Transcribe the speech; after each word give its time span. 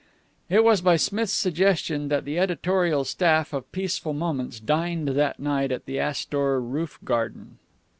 It 0.49 0.63
was 0.63 0.81
by 0.81 0.95
Smith's 0.95 1.31
suggestion 1.31 2.07
that 2.07 2.25
the 2.25 2.39
editorial 2.39 3.03
staff 3.05 3.53
of 3.53 3.71
Peaceful 3.71 4.13
Moments 4.13 4.59
dined 4.59 5.09
that 5.09 5.39
night 5.39 5.71
at 5.71 5.85
the 5.85 5.99
Astor 5.99 6.59
roof 6.59 6.97
garden. 7.05 7.59